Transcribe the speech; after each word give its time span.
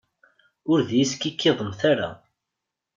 Ur 0.71 0.79
iyi-skikkiḍemt 0.83 1.81
ara! 1.91 2.09